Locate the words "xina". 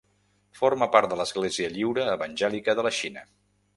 3.03-3.29